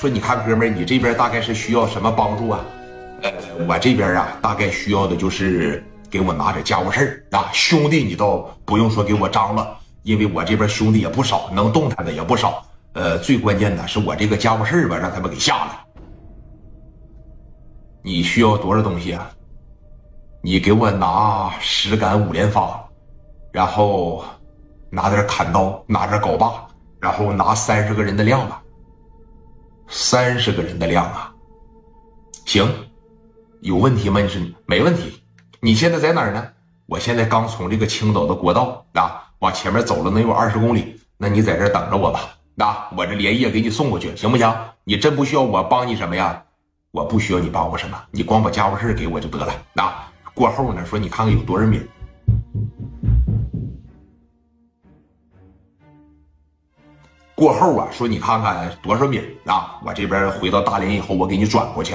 [0.00, 2.64] 说你看哥们儿，你这边大概是需要什么帮助啊？
[3.20, 3.30] 呃，
[3.68, 7.50] 我这边啊，大概需要的就是给我拿点家务事儿啊。
[7.52, 12.64] 兄弟，你倒不用说给我张罗，因为我这边兄弟也不少，能动弹的也不少。
[12.94, 15.80] 呃，最关键的是我这个家务事儿吧，让他们给下了。
[18.02, 19.30] 你需要多少东西啊？
[20.40, 22.82] 你给我拿十杆五连发，
[23.52, 24.24] 然后
[24.88, 26.66] 拿点砍刀，拿点镐把，
[26.98, 28.62] 然后拿三十个人的量吧。
[29.90, 31.32] 三十个人的量啊，
[32.46, 32.72] 行，
[33.60, 34.20] 有问题吗？
[34.20, 35.20] 你说没问题。
[35.58, 36.46] 你现在在哪儿呢？
[36.86, 42.20] 我现在刚从这个青岛的国道啊往前面走了能有二十公里，那你在这等着我吧。
[42.54, 44.54] 那我这连夜给你送过去，行不行？
[44.84, 46.40] 你真不需要我帮你什么呀？
[46.92, 49.52] 我不需要你帮我什么，你光把家伙事给我就得了。
[49.72, 49.92] 那
[50.34, 50.86] 过后呢？
[50.86, 51.80] 说你看看有多少米。
[57.40, 59.80] 过后啊，说你看看多少米啊？
[59.82, 61.94] 我这边回到大连以后，我给你转过去，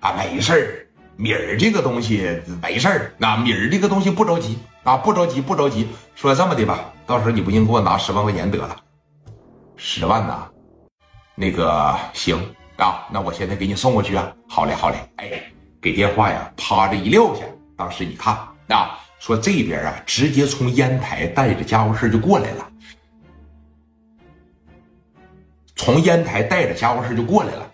[0.00, 5.86] 啊，没事儿，米儿这个东西没事儿，那米儿这个东西不着急啊，不着急，不着急。
[6.16, 8.76] 说这么的吧，到时候你不行，给我拿十万块钱得了，
[9.76, 10.48] 十万呐，
[11.36, 12.36] 那个行
[12.76, 14.32] 啊，那我现在给你送过去啊。
[14.48, 15.30] 好嘞，好嘞，哎，
[15.80, 17.44] 给电话呀，啪着一撂下，
[17.76, 22.68] 当时你看啊，说这边啊，直接从烟台带着家伙事就过来了。
[25.84, 27.68] 从烟台带着家伙事就过来了，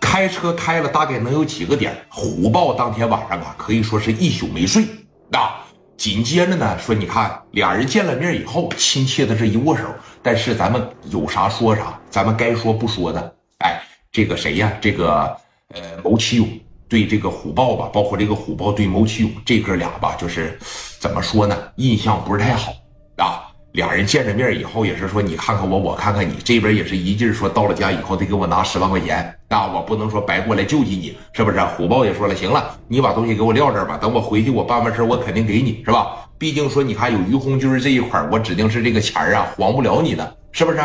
[0.00, 1.96] 开车开了大概能有几个点。
[2.08, 4.82] 虎豹当天晚上啊，可以说是一宿没睡
[5.30, 5.62] 啊。
[5.96, 9.84] 紧接着呢，说你看俩人见了面以后，亲切的这一握手。
[10.24, 13.36] 但是咱们有啥说啥，咱们该说不说的。
[13.58, 13.80] 哎，
[14.10, 14.72] 这个谁呀？
[14.80, 15.36] 这个
[15.72, 16.48] 呃，牟启勇
[16.88, 20.58] 对这个虎豹吧，包括这个虎豹对牟启勇这哥俩吧，就是
[20.98, 21.56] 怎么说呢？
[21.76, 22.72] 印象不是太好
[23.18, 23.45] 啊。
[23.72, 31.60] 俩人见着面以后也是说你看看我，我看看你，这边也是一劲说到了家以后得给我拿十万块钱啊，我不能说白过来救济你，是不是？
[31.60, 36.26] 虎豹也说了，行了，你把东西给我撂这儿吧，等我回去我办完事我肯定给你，是吧？
[36.38, 40.80] 毕竟说你看有于红军这一块我指定是这个钱啊还不了你的，是不是？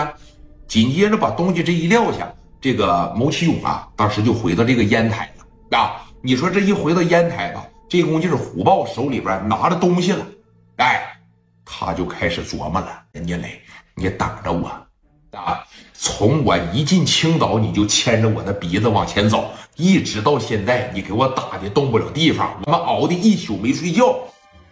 [0.68, 2.30] 紧接着把东西这一撂下，
[2.60, 6.04] 这个牟启勇啊，当时就回到这个烟台了啊。
[6.22, 10.26] 你说这一回到烟台吧，这功夫就是虎豹手里边拿着东西了，
[10.76, 11.08] 哎。
[11.84, 13.60] 他就开始琢磨了，聂磊，
[13.96, 14.68] 你等着我
[15.36, 15.66] 啊！
[15.94, 24.16] 从我一进青岛，你就牵着我的鼻子往前走，一直到现在，你给我打的动不了地方，我们熬的一宿没睡觉。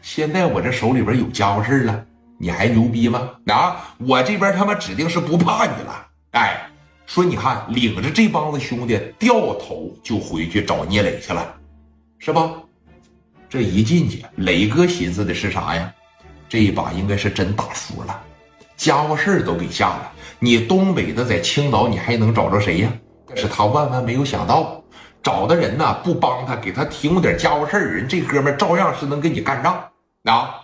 [0.03, 2.05] 现在我这手里边有家伙事了，
[2.37, 3.27] 你还牛逼吗？
[3.47, 3.95] 啊！
[3.97, 6.07] 我这边他妈指定是不怕你了。
[6.33, 6.69] 哎，
[7.07, 11.55] 说你看，领着这帮子兄弟掉头就回去找聂磊去了，
[12.19, 12.51] 是吧？
[13.49, 15.91] 这一进去，磊哥寻思的是啥呀？
[16.49, 18.21] 这一把应该是真打输了，
[18.75, 20.11] 家伙事儿都给下了。
[20.39, 22.91] 你东北的在青岛，你还能找着谁呀？
[23.27, 24.83] 但是他万万没有想到，
[25.21, 29.75] 找的人呢不帮他，给他提供点家伙事儿，人这哥们照样是能跟你干仗
[30.23, 30.55] 啊。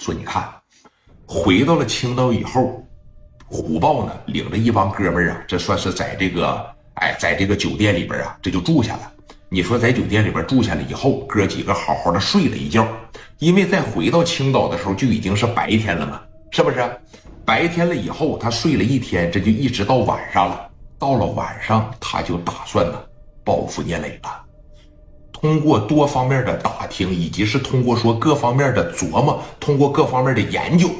[0.00, 0.52] 说你看，
[1.24, 2.84] 回到了青岛以后，
[3.46, 9.12] 虎豹呢领着一帮哥们儿啊，这算是在这个哎，在这个酒店里边啊，这就住下了。
[9.50, 12.86] 你说在酒店里边住下了以后，哥几个好好的睡了一觉，
[13.38, 17.00] 因为在回到青岛的时候就已经是白天了嘛，是不是？
[17.44, 20.68] 白天了以后，他睡了一天，这就一直到晚上了。
[20.98, 23.00] 到了晚上，他就打算呢
[23.44, 24.44] 报复聂磊了。
[25.32, 30.90] 通过多方面的打听，以及是通过说各方面的琢磨，通过各方面的研究，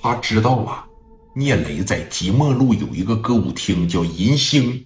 [0.00, 0.86] 他知道啊，
[1.34, 4.82] 聂磊在即墨路有一个歌舞厅叫银星。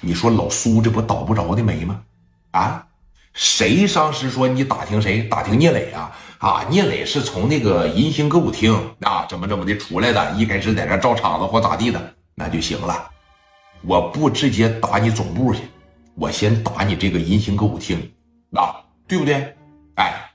[0.00, 2.00] 你说老苏这不倒不着的霉吗？
[2.52, 2.86] 啊，
[3.34, 5.22] 谁当时说你打听谁？
[5.22, 6.12] 打听聂磊啊？
[6.38, 10.32] 啊，聂磊是从那个银星歌舞厅啊，怎么怎么的出来的？
[10.32, 13.10] 一开始在那照场子或咋地的，那就行了。
[13.82, 15.62] 我不直接打你总部去，
[16.14, 17.98] 我先打你这个银星歌舞厅，
[18.54, 18.76] 啊，
[19.06, 19.56] 对不对？
[19.96, 20.31] 哎。